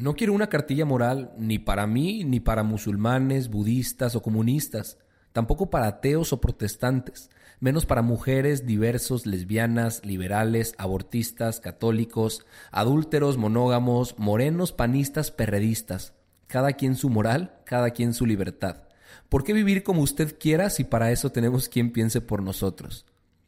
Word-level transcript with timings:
No 0.00 0.14
quiero 0.14 0.32
una 0.32 0.48
cartilla 0.48 0.86
moral 0.86 1.30
ni 1.36 1.58
para 1.58 1.86
mí, 1.86 2.24
ni 2.24 2.40
para 2.40 2.62
musulmanes, 2.62 3.50
budistas 3.50 4.16
o 4.16 4.22
comunistas, 4.22 4.96
tampoco 5.34 5.68
para 5.68 5.88
ateos 5.88 6.32
o 6.32 6.40
protestantes, 6.40 7.28
menos 7.60 7.84
para 7.84 8.00
mujeres, 8.00 8.64
diversos, 8.64 9.26
lesbianas, 9.26 10.02
liberales, 10.02 10.74
abortistas, 10.78 11.60
católicos, 11.60 12.46
adúlteros, 12.70 13.36
monógamos, 13.36 14.14
morenos, 14.16 14.72
panistas, 14.72 15.30
perredistas. 15.30 16.14
Cada 16.46 16.72
quien 16.72 16.96
su 16.96 17.10
moral, 17.10 17.60
cada 17.66 17.90
quien 17.90 18.14
su 18.14 18.24
libertad. 18.24 18.84
¿Por 19.28 19.44
qué 19.44 19.52
vivir 19.52 19.82
como 19.82 20.00
usted 20.00 20.38
quiera 20.40 20.70
si 20.70 20.84
para 20.84 21.12
eso 21.12 21.30
tenemos 21.30 21.68
quien 21.68 21.92
piense 21.92 22.22
por 22.22 22.42
nosotros? 22.42 23.04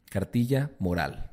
Cartilla 0.07 0.69
moral. 0.77 1.32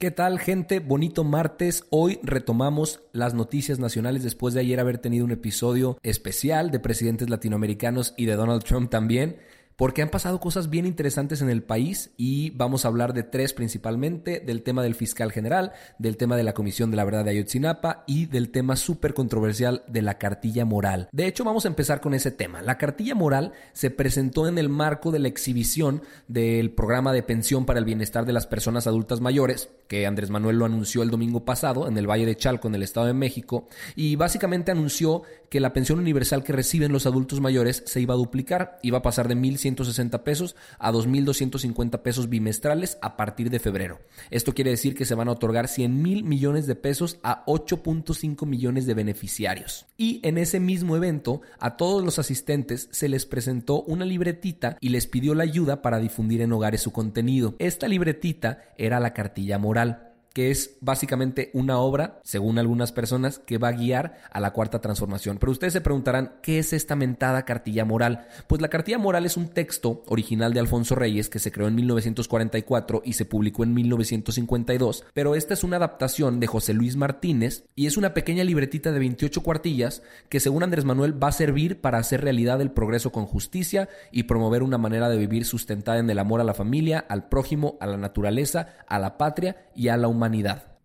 ¿Qué 0.00 0.10
tal 0.10 0.38
gente? 0.38 0.80
Bonito 0.80 1.24
martes. 1.24 1.84
Hoy 1.90 2.20
retomamos 2.22 3.02
las 3.12 3.34
noticias 3.34 3.78
nacionales 3.78 4.22
después 4.22 4.54
de 4.54 4.60
ayer 4.60 4.80
haber 4.80 4.96
tenido 4.96 5.26
un 5.26 5.30
episodio 5.30 5.98
especial 6.02 6.70
de 6.70 6.80
presidentes 6.80 7.28
latinoamericanos 7.28 8.14
y 8.16 8.24
de 8.24 8.34
Donald 8.34 8.64
Trump 8.64 8.88
también 8.88 9.36
porque 9.80 10.02
han 10.02 10.10
pasado 10.10 10.40
cosas 10.40 10.68
bien 10.68 10.84
interesantes 10.84 11.40
en 11.40 11.48
el 11.48 11.62
país 11.62 12.10
y 12.18 12.50
vamos 12.50 12.84
a 12.84 12.88
hablar 12.88 13.14
de 13.14 13.22
tres 13.22 13.54
principalmente, 13.54 14.38
del 14.40 14.62
tema 14.62 14.82
del 14.82 14.94
fiscal 14.94 15.32
general, 15.32 15.72
del 15.98 16.18
tema 16.18 16.36
de 16.36 16.42
la 16.42 16.52
Comisión 16.52 16.90
de 16.90 16.98
la 16.98 17.04
Verdad 17.06 17.24
de 17.24 17.30
Ayotzinapa 17.30 18.04
y 18.06 18.26
del 18.26 18.50
tema 18.50 18.76
súper 18.76 19.14
controversial 19.14 19.82
de 19.88 20.02
la 20.02 20.18
cartilla 20.18 20.66
moral. 20.66 21.08
De 21.12 21.26
hecho, 21.26 21.44
vamos 21.44 21.64
a 21.64 21.68
empezar 21.68 22.02
con 22.02 22.12
ese 22.12 22.30
tema. 22.30 22.60
La 22.60 22.76
cartilla 22.76 23.14
moral 23.14 23.54
se 23.72 23.88
presentó 23.88 24.46
en 24.46 24.58
el 24.58 24.68
marco 24.68 25.12
de 25.12 25.18
la 25.18 25.28
exhibición 25.28 26.02
del 26.28 26.72
programa 26.72 27.14
de 27.14 27.22
pensión 27.22 27.64
para 27.64 27.78
el 27.78 27.86
bienestar 27.86 28.26
de 28.26 28.34
las 28.34 28.46
personas 28.46 28.86
adultas 28.86 29.22
mayores, 29.22 29.70
que 29.88 30.06
Andrés 30.06 30.28
Manuel 30.28 30.58
lo 30.58 30.66
anunció 30.66 31.02
el 31.02 31.10
domingo 31.10 31.46
pasado 31.46 31.88
en 31.88 31.96
el 31.96 32.06
Valle 32.06 32.26
de 32.26 32.36
Chalco, 32.36 32.68
en 32.68 32.74
el 32.74 32.82
Estado 32.82 33.06
de 33.06 33.14
México, 33.14 33.66
y 33.96 34.16
básicamente 34.16 34.72
anunció 34.72 35.22
que 35.48 35.58
la 35.58 35.72
pensión 35.72 35.98
universal 35.98 36.44
que 36.44 36.52
reciben 36.52 36.92
los 36.92 37.06
adultos 37.06 37.40
mayores 37.40 37.82
se 37.86 38.00
iba 38.00 38.12
a 38.12 38.18
duplicar, 38.18 38.78
iba 38.82 38.98
a 38.98 39.02
pasar 39.02 39.26
de 39.26 39.34
1.160 39.74 40.22
pesos 40.22 40.56
a 40.78 40.92
2.250 40.92 42.02
pesos 42.02 42.28
bimestrales 42.28 42.98
a 43.02 43.16
partir 43.16 43.50
de 43.50 43.58
febrero. 43.58 44.00
Esto 44.30 44.54
quiere 44.54 44.70
decir 44.70 44.94
que 44.94 45.04
se 45.04 45.14
van 45.14 45.28
a 45.28 45.32
otorgar 45.32 45.68
100 45.68 46.02
mil 46.02 46.24
millones 46.24 46.66
de 46.66 46.76
pesos 46.76 47.18
a 47.22 47.44
8.5 47.46 48.46
millones 48.46 48.86
de 48.86 48.94
beneficiarios. 48.94 49.86
Y 49.96 50.20
en 50.22 50.38
ese 50.38 50.60
mismo 50.60 50.96
evento, 50.96 51.42
a 51.58 51.76
todos 51.76 52.04
los 52.04 52.18
asistentes 52.18 52.88
se 52.90 53.08
les 53.08 53.26
presentó 53.26 53.82
una 53.82 54.04
libretita 54.04 54.76
y 54.80 54.90
les 54.90 55.06
pidió 55.06 55.34
la 55.34 55.44
ayuda 55.44 55.82
para 55.82 55.98
difundir 55.98 56.40
en 56.40 56.52
hogares 56.52 56.82
su 56.82 56.92
contenido. 56.92 57.54
Esta 57.58 57.88
libretita 57.88 58.62
era 58.76 59.00
la 59.00 59.12
cartilla 59.12 59.58
moral 59.58 60.09
que 60.32 60.50
es 60.50 60.76
básicamente 60.80 61.50
una 61.54 61.78
obra, 61.78 62.20
según 62.24 62.58
algunas 62.58 62.92
personas, 62.92 63.38
que 63.38 63.58
va 63.58 63.68
a 63.68 63.72
guiar 63.72 64.18
a 64.30 64.40
la 64.40 64.52
cuarta 64.52 64.80
transformación. 64.80 65.38
Pero 65.38 65.52
ustedes 65.52 65.72
se 65.72 65.80
preguntarán, 65.80 66.34
¿qué 66.42 66.58
es 66.58 66.72
esta 66.72 66.96
mentada 66.96 67.44
cartilla 67.44 67.84
moral? 67.84 68.26
Pues 68.46 68.60
la 68.62 68.68
cartilla 68.68 68.98
moral 68.98 69.26
es 69.26 69.36
un 69.36 69.48
texto 69.48 70.02
original 70.06 70.54
de 70.54 70.60
Alfonso 70.60 70.94
Reyes 70.94 71.28
que 71.28 71.38
se 71.38 71.50
creó 71.50 71.68
en 71.68 71.74
1944 71.74 73.02
y 73.04 73.14
se 73.14 73.24
publicó 73.24 73.64
en 73.64 73.74
1952, 73.74 75.04
pero 75.12 75.34
esta 75.34 75.54
es 75.54 75.64
una 75.64 75.76
adaptación 75.76 76.38
de 76.40 76.46
José 76.46 76.74
Luis 76.74 76.96
Martínez 76.96 77.64
y 77.74 77.86
es 77.86 77.96
una 77.96 78.14
pequeña 78.14 78.44
libretita 78.44 78.92
de 78.92 78.98
28 78.98 79.42
cuartillas 79.42 80.02
que 80.28 80.40
según 80.40 80.62
Andrés 80.62 80.84
Manuel 80.84 81.20
va 81.22 81.28
a 81.28 81.32
servir 81.32 81.80
para 81.80 81.98
hacer 81.98 82.22
realidad 82.22 82.60
el 82.60 82.70
progreso 82.70 83.10
con 83.12 83.26
justicia 83.26 83.88
y 84.12 84.24
promover 84.24 84.62
una 84.62 84.78
manera 84.78 85.08
de 85.08 85.18
vivir 85.18 85.44
sustentada 85.44 85.98
en 85.98 86.10
el 86.10 86.18
amor 86.18 86.40
a 86.40 86.44
la 86.44 86.54
familia, 86.54 87.04
al 87.08 87.28
prójimo, 87.28 87.76
a 87.80 87.86
la 87.86 87.96
naturaleza, 87.96 88.74
a 88.86 88.98
la 88.98 89.18
patria 89.18 89.56
y 89.74 89.88
a 89.88 89.96
la 89.96 90.08
humanidad 90.08 90.19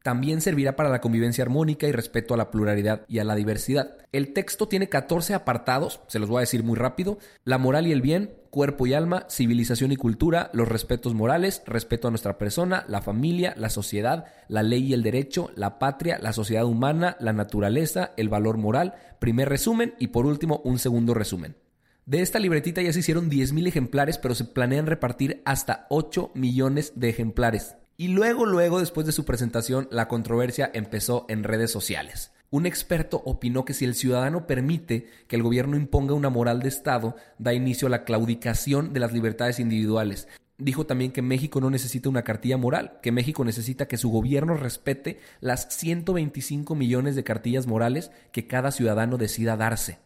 También 0.05 0.39
servirá 0.39 0.75
para 0.75 0.89
la 0.89 1.01
convivencia 1.01 1.43
armónica 1.43 1.87
y 1.87 1.91
respeto 1.91 2.35
a 2.35 2.37
la 2.37 2.51
pluralidad 2.51 3.05
y 3.07 3.17
a 3.17 3.23
la 3.23 3.33
diversidad. 3.33 3.97
El 4.11 4.33
texto 4.33 4.67
tiene 4.67 4.87
14 4.87 5.33
apartados, 5.33 6.01
se 6.05 6.19
los 6.19 6.29
voy 6.29 6.37
a 6.37 6.41
decir 6.41 6.63
muy 6.63 6.77
rápido. 6.77 7.17
La 7.43 7.57
moral 7.57 7.87
y 7.87 7.91
el 7.91 8.03
bien, 8.03 8.35
cuerpo 8.51 8.85
y 8.85 8.93
alma, 8.93 9.25
civilización 9.31 9.91
y 9.91 9.95
cultura, 9.95 10.51
los 10.53 10.67
respetos 10.67 11.15
morales, 11.15 11.63
respeto 11.65 12.07
a 12.07 12.11
nuestra 12.11 12.37
persona, 12.37 12.85
la 12.87 13.01
familia, 13.01 13.55
la 13.57 13.71
sociedad, 13.71 14.25
la 14.47 14.61
ley 14.61 14.83
y 14.83 14.93
el 14.93 15.01
derecho, 15.01 15.49
la 15.55 15.79
patria, 15.79 16.19
la 16.21 16.33
sociedad 16.33 16.65
humana, 16.65 17.17
la 17.19 17.33
naturaleza, 17.33 18.11
el 18.15 18.29
valor 18.29 18.59
moral, 18.59 18.93
primer 19.17 19.49
resumen 19.49 19.95
y 19.97 20.09
por 20.09 20.27
último 20.27 20.61
un 20.65 20.77
segundo 20.77 21.15
resumen. 21.15 21.57
De 22.05 22.21
esta 22.21 22.37
libretita 22.37 22.83
ya 22.83 22.93
se 22.93 22.99
hicieron 22.99 23.31
10.000 23.31 23.67
ejemplares, 23.67 24.19
pero 24.19 24.35
se 24.35 24.45
planean 24.45 24.85
repartir 24.85 25.41
hasta 25.45 25.87
8 25.89 26.29
millones 26.35 26.93
de 26.95 27.09
ejemplares. 27.09 27.75
Y 27.97 28.09
luego, 28.09 28.45
luego, 28.45 28.79
después 28.79 29.05
de 29.05 29.13
su 29.13 29.23
presentación, 29.23 29.87
la 29.89 30.09
controversia 30.09 30.69
empezó 30.73 31.25
en 31.29 31.45
redes 31.45 31.71
sociales. 31.71 32.31
Un 32.49 32.65
experto 32.65 33.21
opinó 33.25 33.63
que 33.63 33.73
si 33.73 33.85
el 33.85 33.95
ciudadano 33.95 34.47
permite 34.47 35.07
que 35.27 35.37
el 35.37 35.43
gobierno 35.43 35.77
imponga 35.77 36.13
una 36.13 36.29
moral 36.29 36.59
de 36.59 36.67
Estado, 36.67 37.15
da 37.37 37.53
inicio 37.53 37.87
a 37.87 37.91
la 37.91 38.03
claudicación 38.03 38.91
de 38.91 38.99
las 38.99 39.13
libertades 39.13 39.59
individuales. 39.59 40.27
Dijo 40.57 40.85
también 40.85 41.11
que 41.11 41.21
México 41.21 41.61
no 41.61 41.69
necesita 41.69 42.09
una 42.09 42.23
cartilla 42.23 42.57
moral, 42.57 42.99
que 43.01 43.13
México 43.13 43.45
necesita 43.45 43.87
que 43.87 43.97
su 43.97 44.09
gobierno 44.09 44.55
respete 44.55 45.19
las 45.39 45.67
125 45.69 46.75
millones 46.75 47.15
de 47.15 47.23
cartillas 47.23 47.65
morales 47.65 48.11
que 48.33 48.45
cada 48.45 48.71
ciudadano 48.71 49.17
decida 49.17 49.55
darse. 49.55 49.99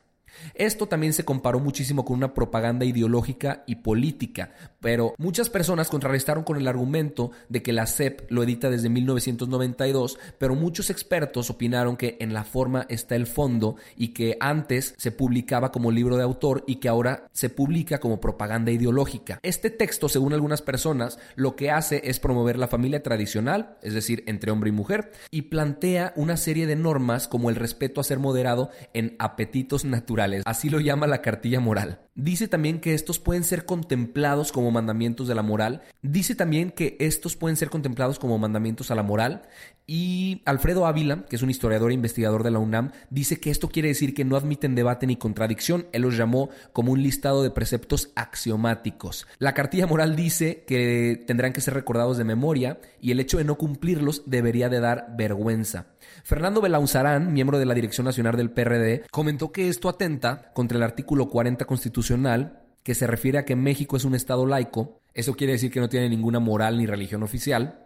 Esto 0.53 0.87
también 0.87 1.13
se 1.13 1.25
comparó 1.25 1.59
muchísimo 1.59 2.05
con 2.05 2.17
una 2.17 2.33
propaganda 2.33 2.85
ideológica 2.85 3.63
y 3.67 3.75
política, 3.77 4.51
pero 4.79 5.13
muchas 5.17 5.49
personas 5.49 5.89
contrarrestaron 5.89 6.43
con 6.43 6.57
el 6.57 6.67
argumento 6.67 7.31
de 7.49 7.61
que 7.61 7.73
la 7.73 7.87
CEP 7.87 8.29
lo 8.29 8.43
edita 8.43 8.69
desde 8.69 8.89
1992, 8.89 10.17
pero 10.37 10.55
muchos 10.55 10.89
expertos 10.89 11.49
opinaron 11.49 11.97
que 11.97 12.17
en 12.19 12.33
la 12.33 12.43
forma 12.43 12.85
está 12.89 13.15
el 13.15 13.27
fondo 13.27 13.75
y 13.95 14.09
que 14.09 14.37
antes 14.39 14.93
se 14.97 15.11
publicaba 15.11 15.71
como 15.71 15.91
libro 15.91 16.17
de 16.17 16.23
autor 16.23 16.63
y 16.67 16.75
que 16.75 16.89
ahora 16.89 17.27
se 17.31 17.49
publica 17.49 17.99
como 17.99 18.19
propaganda 18.19 18.71
ideológica. 18.71 19.39
Este 19.43 19.69
texto, 19.69 20.09
según 20.09 20.33
algunas 20.33 20.61
personas, 20.61 21.19
lo 21.35 21.55
que 21.55 21.71
hace 21.71 22.01
es 22.05 22.19
promover 22.19 22.57
la 22.57 22.67
familia 22.67 23.03
tradicional, 23.03 23.77
es 23.81 23.93
decir, 23.93 24.23
entre 24.27 24.51
hombre 24.51 24.69
y 24.69 24.73
mujer, 24.73 25.11
y 25.31 25.43
plantea 25.43 26.13
una 26.15 26.37
serie 26.37 26.67
de 26.67 26.75
normas 26.75 27.27
como 27.27 27.49
el 27.49 27.55
respeto 27.55 28.01
a 28.01 28.03
ser 28.03 28.19
moderado 28.19 28.69
en 28.93 29.15
apetitos 29.19 29.85
naturales 29.85 30.28
así 30.45 30.69
lo 30.69 30.79
llama 30.79 31.07
la 31.07 31.21
cartilla 31.21 31.59
moral. 31.59 31.99
Dice 32.15 32.47
también 32.47 32.79
que 32.81 32.93
estos 32.93 33.17
pueden 33.17 33.43
ser 33.45 33.65
contemplados 33.65 34.51
como 34.51 34.71
mandamientos 34.71 35.27
de 35.27 35.35
la 35.35 35.41
moral. 35.41 35.83
Dice 36.01 36.35
también 36.35 36.71
que 36.71 36.97
estos 36.99 37.37
pueden 37.37 37.55
ser 37.55 37.69
contemplados 37.69 38.19
como 38.19 38.37
mandamientos 38.37 38.91
a 38.91 38.95
la 38.95 39.03
moral. 39.03 39.43
Y 39.87 40.41
Alfredo 40.45 40.85
Ávila, 40.85 41.25
que 41.25 41.37
es 41.37 41.41
un 41.41 41.49
historiador 41.49 41.91
e 41.91 41.93
investigador 41.93 42.43
de 42.43 42.51
la 42.51 42.59
UNAM, 42.59 42.91
dice 43.09 43.39
que 43.39 43.49
esto 43.49 43.69
quiere 43.69 43.87
decir 43.87 44.13
que 44.13 44.25
no 44.25 44.35
admiten 44.35 44.75
debate 44.75 45.07
ni 45.07 45.15
contradicción. 45.15 45.87
Él 45.93 46.01
los 46.01 46.17
llamó 46.17 46.49
como 46.73 46.91
un 46.91 47.01
listado 47.01 47.41
de 47.41 47.51
preceptos 47.51 48.11
axiomáticos. 48.15 49.25
La 49.37 49.53
cartilla 49.53 49.87
moral 49.87 50.15
dice 50.15 50.63
que 50.67 51.23
tendrán 51.25 51.53
que 51.53 51.61
ser 51.61 51.73
recordados 51.73 52.17
de 52.17 52.25
memoria 52.25 52.79
y 53.01 53.11
el 53.11 53.19
hecho 53.19 53.37
de 53.37 53.45
no 53.45 53.55
cumplirlos 53.55 54.23
debería 54.25 54.67
de 54.67 54.79
dar 54.79 55.15
vergüenza. 55.17 55.87
Fernando 56.23 56.61
Belauzarán, 56.61 57.33
miembro 57.33 57.59
de 57.59 57.65
la 57.65 57.73
Dirección 57.73 58.05
Nacional 58.05 58.35
del 58.35 58.51
PRD, 58.51 59.03
comentó 59.11 59.51
que 59.51 59.69
esto 59.69 59.89
atenta 59.89 60.51
contra 60.53 60.77
el 60.77 60.83
artículo 60.83 61.29
40 61.29 61.65
constitucional, 61.65 62.63
que 62.83 62.95
se 62.95 63.07
refiere 63.07 63.37
a 63.37 63.45
que 63.45 63.55
México 63.55 63.97
es 63.97 64.05
un 64.05 64.15
Estado 64.15 64.45
laico, 64.45 64.99
eso 65.13 65.33
quiere 65.33 65.53
decir 65.53 65.71
que 65.71 65.79
no 65.79 65.89
tiene 65.89 66.09
ninguna 66.09 66.39
moral 66.39 66.77
ni 66.77 66.85
religión 66.85 67.23
oficial, 67.23 67.85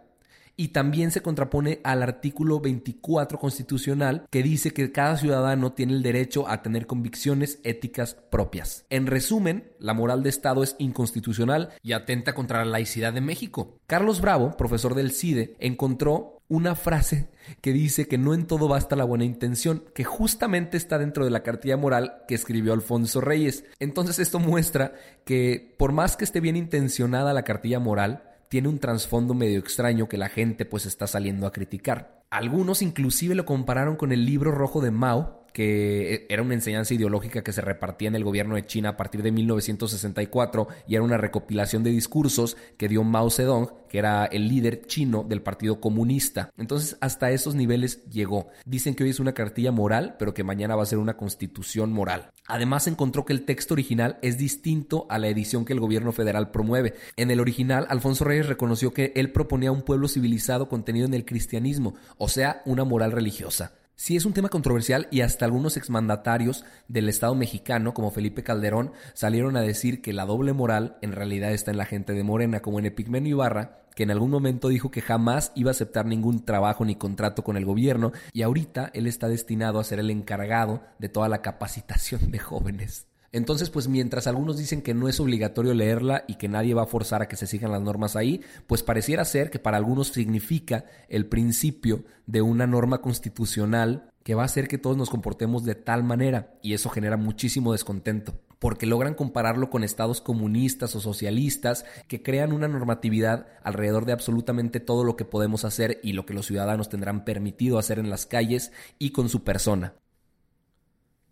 y 0.56 0.68
también 0.68 1.10
se 1.10 1.22
contrapone 1.22 1.80
al 1.84 2.02
artículo 2.02 2.60
24 2.60 3.38
constitucional 3.38 4.26
que 4.30 4.42
dice 4.42 4.70
que 4.72 4.92
cada 4.92 5.16
ciudadano 5.16 5.72
tiene 5.72 5.94
el 5.94 6.02
derecho 6.02 6.48
a 6.48 6.62
tener 6.62 6.86
convicciones 6.86 7.58
éticas 7.64 8.14
propias. 8.30 8.84
En 8.90 9.06
resumen, 9.06 9.72
la 9.78 9.94
moral 9.94 10.22
de 10.22 10.30
Estado 10.30 10.62
es 10.62 10.76
inconstitucional 10.78 11.70
y 11.82 11.92
atenta 11.92 12.34
contra 12.34 12.64
la 12.64 12.70
laicidad 12.70 13.12
de 13.12 13.20
México. 13.20 13.78
Carlos 13.86 14.20
Bravo, 14.20 14.56
profesor 14.56 14.94
del 14.94 15.10
CIDE, 15.10 15.56
encontró 15.58 16.33
una 16.48 16.74
frase 16.74 17.28
que 17.60 17.72
dice 17.72 18.06
que 18.06 18.18
no 18.18 18.34
en 18.34 18.46
todo 18.46 18.68
basta 18.68 18.96
la 18.96 19.04
buena 19.04 19.24
intención, 19.24 19.84
que 19.94 20.04
justamente 20.04 20.76
está 20.76 20.98
dentro 20.98 21.24
de 21.24 21.30
la 21.30 21.42
cartilla 21.42 21.76
moral 21.76 22.22
que 22.28 22.34
escribió 22.34 22.72
Alfonso 22.72 23.20
Reyes. 23.20 23.64
Entonces 23.78 24.18
esto 24.18 24.38
muestra 24.38 24.94
que 25.24 25.74
por 25.78 25.92
más 25.92 26.16
que 26.16 26.24
esté 26.24 26.40
bien 26.40 26.56
intencionada 26.56 27.32
la 27.32 27.44
cartilla 27.44 27.80
moral, 27.80 28.22
tiene 28.48 28.68
un 28.68 28.78
trasfondo 28.78 29.34
medio 29.34 29.58
extraño 29.58 30.08
que 30.08 30.18
la 30.18 30.28
gente 30.28 30.64
pues 30.64 30.86
está 30.86 31.06
saliendo 31.06 31.46
a 31.46 31.52
criticar. 31.52 32.23
Algunos 32.30 32.82
inclusive 32.82 33.34
lo 33.34 33.44
compararon 33.44 33.96
con 33.96 34.12
el 34.12 34.26
libro 34.26 34.50
rojo 34.50 34.80
de 34.80 34.90
Mao, 34.90 35.44
que 35.54 36.26
era 36.28 36.42
una 36.42 36.54
enseñanza 36.54 36.94
ideológica 36.94 37.44
que 37.44 37.52
se 37.52 37.60
repartía 37.60 38.08
en 38.08 38.16
el 38.16 38.24
gobierno 38.24 38.56
de 38.56 38.66
China 38.66 38.90
a 38.90 38.96
partir 38.96 39.22
de 39.22 39.30
1964 39.30 40.66
y 40.88 40.96
era 40.96 41.04
una 41.04 41.16
recopilación 41.16 41.84
de 41.84 41.90
discursos 41.90 42.56
que 42.76 42.88
dio 42.88 43.04
Mao 43.04 43.30
Zedong, 43.30 43.68
que 43.88 43.98
era 43.98 44.24
el 44.24 44.48
líder 44.48 44.84
chino 44.86 45.22
del 45.22 45.42
Partido 45.42 45.80
Comunista. 45.80 46.50
Entonces 46.58 46.98
hasta 47.00 47.30
esos 47.30 47.54
niveles 47.54 48.04
llegó. 48.10 48.48
Dicen 48.66 48.96
que 48.96 49.04
hoy 49.04 49.10
es 49.10 49.20
una 49.20 49.32
cartilla 49.32 49.70
moral, 49.70 50.16
pero 50.18 50.34
que 50.34 50.42
mañana 50.42 50.74
va 50.74 50.82
a 50.82 50.86
ser 50.86 50.98
una 50.98 51.16
constitución 51.16 51.92
moral. 51.92 52.32
Además 52.48 52.88
encontró 52.88 53.24
que 53.24 53.32
el 53.32 53.44
texto 53.44 53.74
original 53.74 54.18
es 54.22 54.36
distinto 54.36 55.06
a 55.08 55.18
la 55.18 55.28
edición 55.28 55.64
que 55.64 55.72
el 55.72 55.78
gobierno 55.78 56.10
federal 56.10 56.50
promueve. 56.50 56.94
En 57.16 57.30
el 57.30 57.38
original, 57.38 57.86
Alfonso 57.88 58.24
Reyes 58.24 58.48
reconoció 58.48 58.92
que 58.92 59.12
él 59.14 59.30
proponía 59.30 59.70
un 59.70 59.82
pueblo 59.82 60.08
civilizado 60.08 60.68
contenido 60.68 61.06
en 61.06 61.14
el 61.14 61.24
cristianismo, 61.24 61.94
o 62.18 62.28
sea, 62.28 62.62
una 62.64 62.84
moral 62.84 63.12
religiosa. 63.12 63.72
Sí 63.96 64.16
es 64.16 64.24
un 64.24 64.32
tema 64.32 64.48
controversial 64.48 65.06
y 65.12 65.20
hasta 65.20 65.44
algunos 65.44 65.76
exmandatarios 65.76 66.64
del 66.88 67.08
Estado 67.08 67.34
mexicano, 67.36 67.94
como 67.94 68.10
Felipe 68.10 68.42
Calderón, 68.42 68.92
salieron 69.14 69.56
a 69.56 69.60
decir 69.60 70.02
que 70.02 70.12
la 70.12 70.26
doble 70.26 70.52
moral 70.52 70.98
en 71.00 71.12
realidad 71.12 71.52
está 71.52 71.70
en 71.70 71.76
la 71.78 71.86
gente 71.86 72.12
de 72.12 72.24
Morena, 72.24 72.60
como 72.60 72.80
en 72.80 72.86
Epigmenio 72.86 73.36
Ibarra, 73.36 73.84
que 73.94 74.02
en 74.02 74.10
algún 74.10 74.30
momento 74.30 74.68
dijo 74.68 74.90
que 74.90 75.00
jamás 75.00 75.52
iba 75.54 75.70
a 75.70 75.72
aceptar 75.72 76.06
ningún 76.06 76.44
trabajo 76.44 76.84
ni 76.84 76.96
contrato 76.96 77.44
con 77.44 77.56
el 77.56 77.64
gobierno 77.64 78.12
y 78.32 78.42
ahorita 78.42 78.90
él 78.94 79.06
está 79.06 79.28
destinado 79.28 79.78
a 79.78 79.84
ser 79.84 80.00
el 80.00 80.10
encargado 80.10 80.82
de 80.98 81.08
toda 81.08 81.28
la 81.28 81.42
capacitación 81.42 82.32
de 82.32 82.40
jóvenes. 82.40 83.06
Entonces, 83.34 83.68
pues 83.68 83.88
mientras 83.88 84.28
algunos 84.28 84.58
dicen 84.58 84.80
que 84.80 84.94
no 84.94 85.08
es 85.08 85.18
obligatorio 85.18 85.74
leerla 85.74 86.22
y 86.28 86.36
que 86.36 86.46
nadie 86.46 86.72
va 86.72 86.82
a 86.82 86.86
forzar 86.86 87.20
a 87.20 87.26
que 87.26 87.34
se 87.34 87.48
sigan 87.48 87.72
las 87.72 87.82
normas 87.82 88.14
ahí, 88.14 88.42
pues 88.68 88.84
pareciera 88.84 89.24
ser 89.24 89.50
que 89.50 89.58
para 89.58 89.76
algunos 89.76 90.12
significa 90.12 90.84
el 91.08 91.26
principio 91.26 92.04
de 92.26 92.42
una 92.42 92.68
norma 92.68 93.02
constitucional 93.02 94.12
que 94.22 94.36
va 94.36 94.42
a 94.42 94.44
hacer 94.44 94.68
que 94.68 94.78
todos 94.78 94.96
nos 94.96 95.10
comportemos 95.10 95.64
de 95.64 95.74
tal 95.74 96.04
manera 96.04 96.54
y 96.62 96.74
eso 96.74 96.90
genera 96.90 97.16
muchísimo 97.16 97.72
descontento 97.72 98.40
porque 98.60 98.86
logran 98.86 99.14
compararlo 99.14 99.68
con 99.68 99.82
estados 99.82 100.20
comunistas 100.20 100.94
o 100.94 101.00
socialistas 101.00 101.84
que 102.06 102.22
crean 102.22 102.52
una 102.52 102.68
normatividad 102.68 103.48
alrededor 103.64 104.04
de 104.04 104.12
absolutamente 104.12 104.78
todo 104.78 105.02
lo 105.02 105.16
que 105.16 105.24
podemos 105.24 105.64
hacer 105.64 105.98
y 106.04 106.12
lo 106.12 106.24
que 106.24 106.34
los 106.34 106.46
ciudadanos 106.46 106.88
tendrán 106.88 107.24
permitido 107.24 107.80
hacer 107.80 107.98
en 107.98 108.10
las 108.10 108.26
calles 108.26 108.70
y 109.00 109.10
con 109.10 109.28
su 109.28 109.42
persona. 109.42 109.94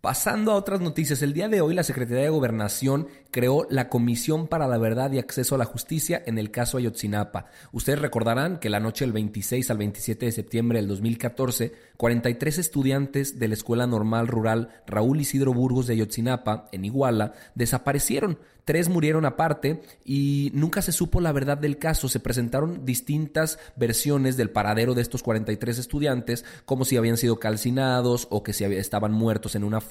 Pasando 0.03 0.51
a 0.51 0.55
otras 0.55 0.81
noticias, 0.81 1.21
el 1.21 1.31
día 1.31 1.47
de 1.47 1.61
hoy 1.61 1.73
la 1.73 1.83
Secretaría 1.83 2.23
de 2.23 2.29
Gobernación 2.29 3.07
creó 3.31 3.65
la 3.69 3.87
Comisión 3.87 4.49
para 4.49 4.67
la 4.67 4.77
Verdad 4.77 5.13
y 5.13 5.17
Acceso 5.17 5.55
a 5.55 5.57
la 5.57 5.63
Justicia 5.63 6.21
en 6.25 6.37
el 6.37 6.51
caso 6.51 6.77
Ayotzinapa. 6.77 7.45
Ustedes 7.71 7.99
recordarán 7.99 8.59
que 8.59 8.69
la 8.69 8.81
noche 8.81 9.05
del 9.05 9.13
26 9.13 9.71
al 9.71 9.77
27 9.77 10.25
de 10.25 10.31
septiembre 10.33 10.79
del 10.79 10.89
2014, 10.89 11.71
43 11.95 12.57
estudiantes 12.57 13.39
de 13.39 13.47
la 13.47 13.53
Escuela 13.53 13.87
Normal 13.87 14.27
Rural 14.27 14.83
Raúl 14.85 15.21
Isidro 15.21 15.53
Burgos 15.53 15.87
de 15.87 15.93
Ayotzinapa, 15.93 16.67
en 16.73 16.83
Iguala, 16.83 17.31
desaparecieron 17.55 18.39
Tres 18.65 18.87
murieron 18.87 19.25
aparte 19.25 19.81
y 20.05 20.49
nunca 20.53 20.81
se 20.81 20.93
supo 20.93 21.19
la 21.19 21.33
verdad 21.33 21.57
del 21.57 21.79
caso. 21.79 22.07
Se 22.07 22.21
presentaron 22.21 22.85
distintas 22.85 23.59
versiones 23.75 24.37
del 24.37 24.51
paradero 24.51 24.93
de 24.93 25.01
estos 25.01 25.21
43 25.21 25.79
estudiantes, 25.79 26.45
como 26.63 26.85
si 26.85 26.95
habían 26.95 27.17
sido 27.17 27.39
calcinados 27.39 28.27
o 28.29 28.41
que 28.41 28.53
si 28.53 28.63
estaban 28.63 29.11
muertos 29.11 29.55
en 29.55 29.65
una 29.65 29.81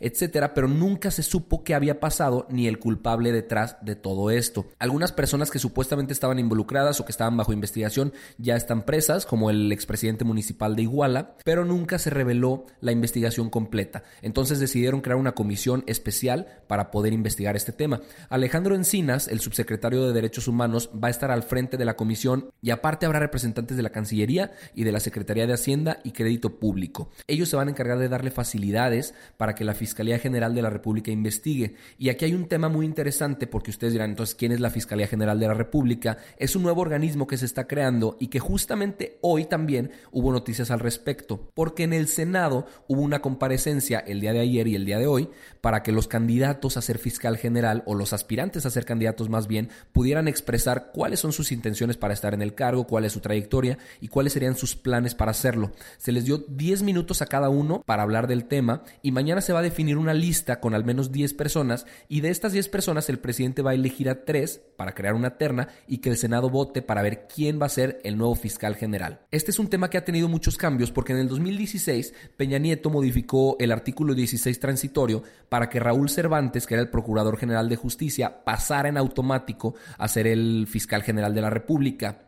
etcétera, 0.00 0.54
pero 0.54 0.68
nunca 0.68 1.10
se 1.10 1.22
supo 1.22 1.62
qué 1.62 1.74
había 1.74 2.00
pasado 2.00 2.46
ni 2.50 2.66
el 2.66 2.78
culpable 2.78 3.32
detrás 3.32 3.76
de 3.82 3.96
todo 3.96 4.30
esto. 4.30 4.66
Algunas 4.78 5.12
personas 5.12 5.50
que 5.50 5.58
supuestamente 5.58 6.12
estaban 6.12 6.38
involucradas 6.38 7.00
o 7.00 7.04
que 7.04 7.12
estaban 7.12 7.36
bajo 7.36 7.52
investigación 7.52 8.12
ya 8.38 8.56
están 8.56 8.84
presas, 8.84 9.26
como 9.26 9.50
el 9.50 9.70
expresidente 9.72 10.24
municipal 10.24 10.76
de 10.76 10.82
Iguala, 10.82 11.36
pero 11.44 11.64
nunca 11.64 11.98
se 11.98 12.10
reveló 12.10 12.64
la 12.80 12.92
investigación 12.92 13.50
completa. 13.50 14.02
Entonces 14.22 14.60
decidieron 14.60 15.00
crear 15.00 15.18
una 15.18 15.34
comisión 15.34 15.84
especial 15.86 16.62
para 16.66 16.90
poder 16.90 17.12
investigar 17.12 17.56
este 17.56 17.72
tema. 17.72 18.00
Alejandro 18.28 18.74
Encinas, 18.74 19.28
el 19.28 19.40
subsecretario 19.40 20.06
de 20.06 20.12
Derechos 20.12 20.48
Humanos, 20.48 20.90
va 20.92 21.08
a 21.08 21.10
estar 21.10 21.30
al 21.30 21.42
frente 21.42 21.76
de 21.76 21.84
la 21.84 21.96
comisión 21.96 22.50
y 22.62 22.70
aparte 22.70 23.06
habrá 23.06 23.18
representantes 23.18 23.76
de 23.76 23.82
la 23.82 23.90
Cancillería 23.90 24.52
y 24.74 24.84
de 24.84 24.92
la 24.92 25.00
Secretaría 25.00 25.46
de 25.46 25.54
Hacienda 25.54 25.98
y 26.04 26.12
Crédito 26.12 26.58
Público. 26.58 27.10
Ellos 27.26 27.48
se 27.48 27.56
van 27.56 27.68
a 27.68 27.70
encargar 27.70 27.98
de 27.98 28.08
darle 28.08 28.30
facilidades 28.30 29.14
para 29.36 29.54
que 29.54 29.64
la 29.64 29.74
Fiscalía 29.74 30.18
General 30.18 30.54
de 30.54 30.62
la 30.62 30.70
República 30.70 31.10
investigue. 31.10 31.74
Y 31.98 32.08
aquí 32.08 32.24
hay 32.24 32.34
un 32.34 32.48
tema 32.48 32.68
muy 32.68 32.86
interesante 32.86 33.46
porque 33.46 33.70
ustedes 33.70 33.92
dirán, 33.92 34.10
entonces, 34.10 34.34
¿quién 34.34 34.52
es 34.52 34.60
la 34.60 34.70
Fiscalía 34.70 35.06
General 35.06 35.38
de 35.38 35.48
la 35.48 35.54
República? 35.54 36.18
Es 36.36 36.56
un 36.56 36.62
nuevo 36.62 36.80
organismo 36.80 37.26
que 37.26 37.38
se 37.38 37.46
está 37.46 37.66
creando 37.66 38.16
y 38.20 38.28
que 38.28 38.38
justamente 38.38 39.18
hoy 39.22 39.44
también 39.44 39.90
hubo 40.12 40.32
noticias 40.32 40.70
al 40.70 40.80
respecto, 40.80 41.50
porque 41.54 41.84
en 41.84 41.92
el 41.92 42.08
Senado 42.08 42.66
hubo 42.88 43.02
una 43.02 43.20
comparecencia 43.20 43.98
el 43.98 44.20
día 44.20 44.32
de 44.32 44.40
ayer 44.40 44.66
y 44.68 44.74
el 44.74 44.84
día 44.84 44.98
de 44.98 45.06
hoy 45.06 45.28
para 45.60 45.82
que 45.82 45.92
los 45.92 46.08
candidatos 46.08 46.76
a 46.76 46.82
ser 46.82 46.98
fiscal 46.98 47.36
general 47.36 47.82
o 47.86 47.94
los 47.94 48.12
aspirantes 48.12 48.66
a 48.66 48.70
ser 48.70 48.84
candidatos 48.84 49.28
más 49.28 49.46
bien 49.46 49.70
pudieran 49.92 50.28
expresar 50.28 50.90
cuáles 50.92 51.20
son 51.20 51.32
sus 51.32 51.52
intenciones 51.52 51.96
para 51.96 52.14
estar 52.14 52.34
en 52.34 52.42
el 52.42 52.54
cargo, 52.54 52.86
cuál 52.86 53.04
es 53.04 53.12
su 53.12 53.20
trayectoria 53.20 53.78
y 54.00 54.08
cuáles 54.08 54.32
serían 54.32 54.56
sus 54.56 54.76
planes 54.76 55.14
para 55.14 55.30
hacerlo. 55.30 55.72
Se 55.98 56.12
les 56.12 56.24
dio 56.24 56.38
10 56.38 56.82
minutos 56.82 57.22
a 57.22 57.26
cada 57.26 57.48
uno 57.48 57.82
para 57.84 58.02
hablar 58.02 58.26
del 58.26 58.44
tema 58.44 58.82
y 59.02 59.12
mañana 59.16 59.40
se 59.40 59.54
va 59.54 59.60
a 59.60 59.62
definir 59.62 59.96
una 59.96 60.12
lista 60.12 60.60
con 60.60 60.74
al 60.74 60.84
menos 60.84 61.10
10 61.10 61.32
personas 61.32 61.86
y 62.06 62.20
de 62.20 62.28
estas 62.28 62.52
10 62.52 62.68
personas 62.68 63.08
el 63.08 63.18
presidente 63.18 63.62
va 63.62 63.70
a 63.70 63.74
elegir 63.74 64.10
a 64.10 64.26
3 64.26 64.60
para 64.76 64.92
crear 64.92 65.14
una 65.14 65.38
terna 65.38 65.68
y 65.88 65.98
que 65.98 66.10
el 66.10 66.18
Senado 66.18 66.50
vote 66.50 66.82
para 66.82 67.00
ver 67.00 67.26
quién 67.26 67.58
va 67.58 67.64
a 67.64 67.70
ser 67.70 67.98
el 68.04 68.18
nuevo 68.18 68.34
fiscal 68.34 68.76
general. 68.76 69.20
Este 69.30 69.50
es 69.50 69.58
un 69.58 69.68
tema 69.68 69.88
que 69.88 69.96
ha 69.96 70.04
tenido 70.04 70.28
muchos 70.28 70.58
cambios 70.58 70.92
porque 70.92 71.14
en 71.14 71.20
el 71.20 71.28
2016 71.28 72.12
Peña 72.36 72.58
Nieto 72.58 72.90
modificó 72.90 73.56
el 73.58 73.72
artículo 73.72 74.14
16 74.14 74.60
transitorio 74.60 75.22
para 75.48 75.70
que 75.70 75.80
Raúl 75.80 76.10
Cervantes, 76.10 76.66
que 76.66 76.74
era 76.74 76.82
el 76.82 76.90
procurador 76.90 77.38
general 77.38 77.70
de 77.70 77.76
Justicia 77.76 78.44
pasara 78.44 78.90
en 78.90 78.98
automático 78.98 79.76
a 79.96 80.08
ser 80.08 80.26
el 80.26 80.66
fiscal 80.68 81.02
general 81.02 81.34
de 81.34 81.40
la 81.40 81.48
República. 81.48 82.25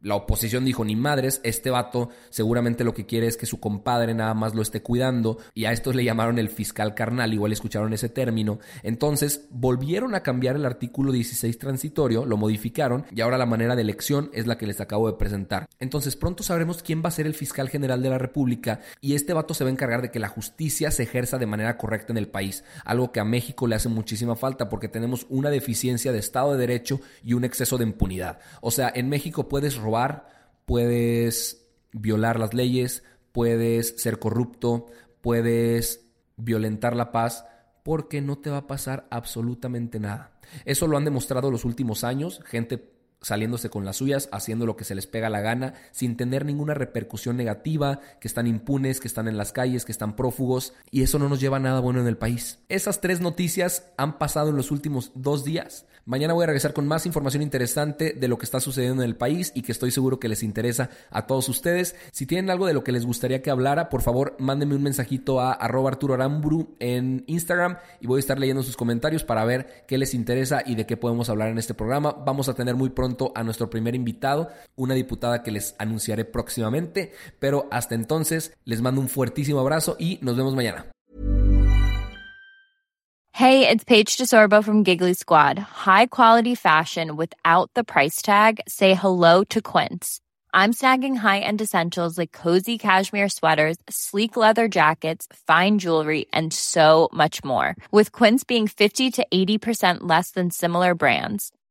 La 0.00 0.14
oposición 0.14 0.64
dijo, 0.64 0.84
ni 0.84 0.94
madres, 0.94 1.40
este 1.42 1.70
vato 1.70 2.10
seguramente 2.30 2.84
lo 2.84 2.94
que 2.94 3.04
quiere 3.04 3.26
es 3.26 3.36
que 3.36 3.46
su 3.46 3.58
compadre 3.58 4.14
nada 4.14 4.32
más 4.32 4.54
lo 4.54 4.62
esté 4.62 4.80
cuidando 4.80 5.38
y 5.54 5.64
a 5.64 5.72
estos 5.72 5.96
le 5.96 6.04
llamaron 6.04 6.38
el 6.38 6.50
fiscal 6.50 6.94
carnal, 6.94 7.34
igual 7.34 7.52
escucharon 7.52 7.92
ese 7.92 8.08
término. 8.08 8.60
Entonces 8.84 9.46
volvieron 9.50 10.14
a 10.14 10.22
cambiar 10.22 10.54
el 10.54 10.66
artículo 10.66 11.10
16 11.10 11.58
transitorio, 11.58 12.24
lo 12.24 12.36
modificaron 12.36 13.06
y 13.10 13.22
ahora 13.22 13.38
la 13.38 13.46
manera 13.46 13.74
de 13.74 13.82
elección 13.82 14.30
es 14.32 14.46
la 14.46 14.56
que 14.56 14.68
les 14.68 14.80
acabo 14.80 15.10
de 15.10 15.18
presentar. 15.18 15.68
Entonces 15.80 16.14
pronto 16.14 16.44
sabremos 16.44 16.82
quién 16.82 17.02
va 17.02 17.08
a 17.08 17.12
ser 17.12 17.26
el 17.26 17.34
fiscal 17.34 17.68
general 17.68 18.00
de 18.00 18.10
la 18.10 18.18
República 18.18 18.80
y 19.00 19.14
este 19.14 19.32
vato 19.32 19.52
se 19.52 19.64
va 19.64 19.70
a 19.70 19.72
encargar 19.72 20.02
de 20.02 20.12
que 20.12 20.20
la 20.20 20.28
justicia 20.28 20.92
se 20.92 21.02
ejerza 21.02 21.38
de 21.38 21.46
manera 21.46 21.76
correcta 21.76 22.12
en 22.12 22.18
el 22.18 22.28
país, 22.28 22.62
algo 22.84 23.10
que 23.10 23.18
a 23.18 23.24
México 23.24 23.66
le 23.66 23.74
hace 23.74 23.88
muchísima 23.88 24.36
falta 24.36 24.68
porque 24.68 24.88
tenemos 24.88 25.26
una 25.28 25.50
deficiencia 25.50 26.12
de 26.12 26.18
Estado 26.18 26.52
de 26.52 26.58
Derecho 26.58 27.00
y 27.24 27.32
un 27.32 27.44
exceso 27.44 27.78
de 27.78 27.84
impunidad. 27.84 28.38
O 28.60 28.70
sea, 28.70 28.92
en 28.94 29.08
México 29.08 29.48
puedes 29.48 29.76
robar, 29.88 30.28
puedes 30.66 31.66
violar 31.92 32.38
las 32.38 32.52
leyes, 32.52 33.02
puedes 33.32 34.00
ser 34.00 34.18
corrupto, 34.18 34.86
puedes 35.22 36.04
violentar 36.36 36.94
la 36.94 37.10
paz, 37.10 37.46
porque 37.82 38.20
no 38.20 38.36
te 38.36 38.50
va 38.50 38.58
a 38.58 38.66
pasar 38.66 39.06
absolutamente 39.10 39.98
nada. 39.98 40.38
Eso 40.66 40.86
lo 40.86 40.98
han 40.98 41.04
demostrado 41.04 41.50
los 41.50 41.64
últimos 41.64 42.04
años, 42.04 42.40
gente 42.44 42.97
saliéndose 43.20 43.70
con 43.70 43.84
las 43.84 43.96
suyas, 43.96 44.28
haciendo 44.32 44.66
lo 44.66 44.76
que 44.76 44.84
se 44.84 44.94
les 44.94 45.06
pega 45.06 45.28
la 45.28 45.40
gana, 45.40 45.74
sin 45.92 46.16
tener 46.16 46.44
ninguna 46.44 46.74
repercusión 46.74 47.36
negativa, 47.36 48.00
que 48.20 48.28
están 48.28 48.46
impunes, 48.46 49.00
que 49.00 49.08
están 49.08 49.28
en 49.28 49.36
las 49.36 49.52
calles, 49.52 49.84
que 49.84 49.92
están 49.92 50.16
prófugos, 50.16 50.74
y 50.90 51.02
eso 51.02 51.18
no 51.18 51.28
nos 51.28 51.40
lleva 51.40 51.56
a 51.56 51.60
nada 51.60 51.80
bueno 51.80 52.00
en 52.00 52.06
el 52.06 52.16
país. 52.16 52.58
Esas 52.68 53.00
tres 53.00 53.20
noticias 53.20 53.90
han 53.96 54.18
pasado 54.18 54.50
en 54.50 54.56
los 54.56 54.70
últimos 54.70 55.12
dos 55.14 55.44
días. 55.44 55.86
Mañana 56.04 56.32
voy 56.32 56.44
a 56.44 56.46
regresar 56.46 56.72
con 56.72 56.86
más 56.86 57.04
información 57.04 57.42
interesante 57.42 58.14
de 58.14 58.28
lo 58.28 58.38
que 58.38 58.46
está 58.46 58.60
sucediendo 58.60 59.02
en 59.02 59.08
el 59.08 59.16
país 59.16 59.52
y 59.54 59.60
que 59.60 59.72
estoy 59.72 59.90
seguro 59.90 60.18
que 60.18 60.28
les 60.28 60.42
interesa 60.42 60.88
a 61.10 61.26
todos 61.26 61.50
ustedes. 61.50 61.96
Si 62.12 62.24
tienen 62.24 62.48
algo 62.48 62.66
de 62.66 62.72
lo 62.72 62.82
que 62.82 62.92
les 62.92 63.04
gustaría 63.04 63.42
que 63.42 63.50
hablara, 63.50 63.90
por 63.90 64.00
favor, 64.00 64.34
mándenme 64.38 64.74
un 64.74 64.82
mensajito 64.82 65.38
a 65.38 65.52
arroba 65.52 65.90
Arturo 65.90 66.14
Aramburu 66.14 66.76
en 66.78 67.24
Instagram 67.26 67.76
y 68.00 68.06
voy 68.06 68.18
a 68.18 68.20
estar 68.20 68.38
leyendo 68.38 68.62
sus 68.62 68.76
comentarios 68.76 69.22
para 69.22 69.44
ver 69.44 69.84
qué 69.86 69.98
les 69.98 70.14
interesa 70.14 70.62
y 70.64 70.76
de 70.76 70.86
qué 70.86 70.96
podemos 70.96 71.28
hablar 71.28 71.50
en 71.50 71.58
este 71.58 71.74
programa. 71.74 72.12
Vamos 72.12 72.48
a 72.48 72.54
tener 72.54 72.74
muy 72.74 72.88
pronto 72.88 73.07
a 73.34 73.42
nuestro 73.44 73.70
primer 73.70 73.94
invitado, 73.94 74.50
una 74.76 74.94
diputada 74.94 75.42
que 75.42 75.52
les 75.52 75.74
anunciaré 75.78 76.24
próximamente, 76.24 77.12
pero 77.38 77.68
hasta 77.70 77.94
entonces 77.94 78.52
les 78.64 78.80
mando 78.80 79.00
un 79.00 79.08
fuertísimo 79.08 79.60
abrazo 79.60 79.96
y 79.98 80.18
nos 80.22 80.36
vemos 80.36 80.54
mañana. 80.54 80.86
Hey, 83.32 83.68
it's 83.68 83.84
Paige 83.84 84.16
DeSorbo 84.16 84.64
from 84.64 84.82
Giggly 84.82 85.14
Squad. 85.14 85.58
High 85.60 86.06
quality 86.06 86.56
fashion 86.56 87.16
without 87.16 87.70
the 87.74 87.84
price 87.84 88.20
tag. 88.20 88.58
Say 88.66 88.94
hello 88.94 89.44
to 89.50 89.62
Quince. 89.62 90.20
I'm 90.52 90.72
snagging 90.72 91.14
high-end 91.14 91.60
essentials 91.60 92.18
like 92.18 92.32
cozy 92.32 92.78
cashmere 92.78 93.28
sweaters, 93.28 93.76
sleek 93.88 94.36
leather 94.36 94.66
jackets, 94.66 95.28
fine 95.46 95.78
jewelry, 95.78 96.26
and 96.32 96.52
so 96.52 97.10
much 97.12 97.44
more. 97.44 97.76
With 97.92 98.10
Quince 98.10 98.42
being 98.42 98.66
50 98.66 99.12
to 99.12 99.26
80% 99.32 99.98
less 100.00 100.32
than 100.32 100.50
similar 100.50 100.96
brands. 100.96 101.52